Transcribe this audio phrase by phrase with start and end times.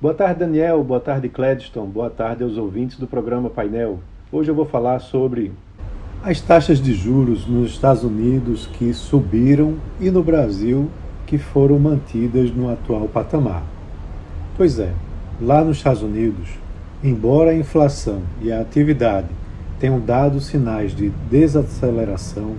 [0.00, 0.84] Boa tarde, Daniel.
[0.84, 1.86] Boa tarde, Cledston.
[1.86, 3.98] Boa tarde aos ouvintes do programa Painel.
[4.30, 5.50] Hoje eu vou falar sobre
[6.22, 10.88] as taxas de juros nos Estados Unidos que subiram e no Brasil
[11.26, 13.64] que foram mantidas no atual patamar.
[14.56, 14.92] Pois é,
[15.40, 16.48] lá nos Estados Unidos,
[17.02, 19.26] embora a inflação e a atividade
[19.80, 22.54] tenham dado sinais de desaceleração,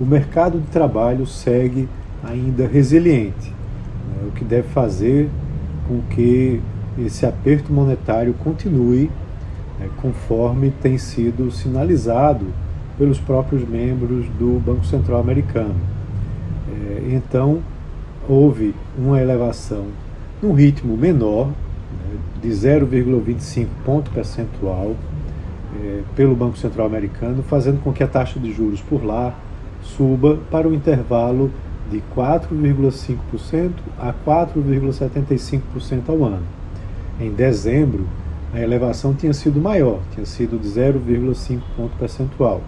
[0.00, 1.88] o mercado de trabalho segue
[2.22, 5.28] ainda resiliente, né, o que deve fazer
[5.88, 6.60] com que
[6.98, 9.10] esse aperto monetário continue
[9.78, 12.46] né, conforme tem sido sinalizado
[12.98, 15.76] pelos próprios membros do Banco Central americano.
[16.70, 17.60] É, então,
[18.28, 19.86] houve uma elevação
[20.42, 24.94] num ritmo menor, né, de 0,25 ponto percentual,
[25.80, 29.34] é, pelo Banco Central americano, fazendo com que a taxa de juros por lá
[29.80, 31.50] suba para o intervalo
[31.90, 36.42] de 4,5% a 4,75% ao ano.
[37.20, 38.06] Em dezembro,
[38.52, 42.60] a elevação tinha sido maior, tinha sido de 0,5 ponto percentual.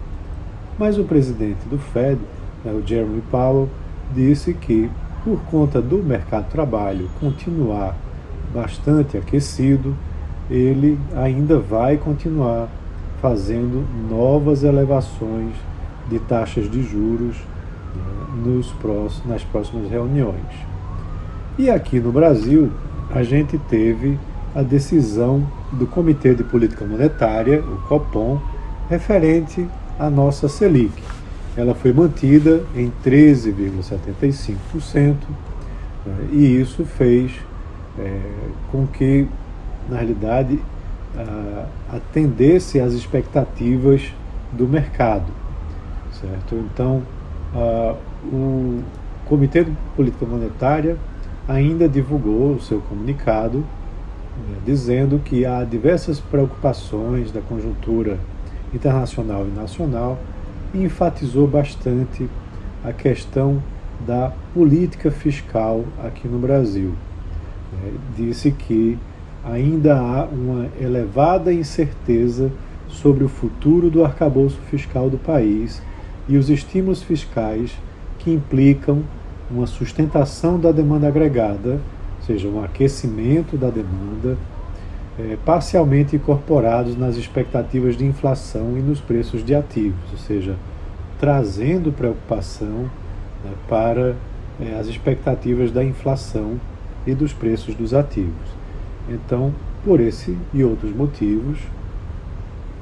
[0.77, 2.19] Mas o presidente do Fed,
[2.63, 3.69] né, o Jeremy Powell,
[4.13, 4.89] disse que,
[5.23, 7.95] por conta do mercado de trabalho continuar
[8.53, 9.95] bastante aquecido,
[10.49, 12.67] ele ainda vai continuar
[13.21, 15.53] fazendo novas elevações
[16.09, 17.37] de taxas de juros
[18.43, 20.45] nos próximos, nas próximas reuniões.
[21.57, 22.71] E aqui no Brasil,
[23.09, 24.19] a gente teve
[24.55, 28.39] a decisão do Comitê de Política Monetária, o COPOM,
[28.89, 29.67] referente
[29.99, 30.93] à nossa Selic.
[31.55, 35.15] Ela foi mantida em 13,75%,
[36.05, 37.31] né, e isso fez
[37.99, 38.19] é,
[38.71, 39.27] com que,
[39.89, 40.59] na realidade,
[41.91, 44.13] atendesse às expectativas
[44.51, 45.31] do mercado,
[46.13, 46.55] certo?
[46.55, 47.03] Então,
[47.53, 48.81] o
[49.25, 50.97] Comitê de Política Monetária
[51.47, 53.65] ainda divulgou o seu comunicado
[54.37, 58.17] né, dizendo que há diversas preocupações da conjuntura
[58.73, 60.17] internacional e nacional
[60.73, 62.29] e enfatizou bastante
[62.83, 63.61] a questão
[64.07, 66.93] da política fiscal aqui no Brasil.
[67.83, 68.97] É, disse que
[69.43, 72.51] ainda há uma elevada incerteza
[72.87, 75.81] sobre o futuro do arcabouço fiscal do país
[76.31, 77.77] e os estímulos fiscais
[78.17, 79.03] que implicam
[79.49, 84.37] uma sustentação da demanda agregada, ou seja, um aquecimento da demanda,
[85.19, 90.55] é, parcialmente incorporados nas expectativas de inflação e nos preços de ativos, ou seja,
[91.19, 92.89] trazendo preocupação
[93.43, 94.15] né, para
[94.57, 96.57] é, as expectativas da inflação
[97.05, 98.55] e dos preços dos ativos.
[99.09, 99.53] Então,
[99.83, 101.57] por esse e outros motivos,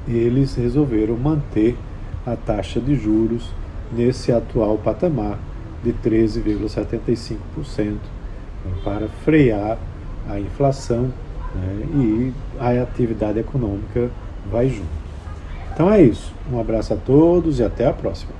[0.06, 1.76] eles resolveram manter
[2.26, 3.50] a taxa de juros
[3.92, 5.38] nesse atual patamar
[5.82, 7.36] de 13,75%
[7.78, 7.98] né,
[8.84, 9.78] para frear
[10.28, 11.12] a inflação
[11.54, 14.10] né, e a atividade econômica
[14.50, 15.00] vai junto.
[15.72, 16.32] Então é isso.
[16.52, 18.32] Um abraço a todos e até a próxima.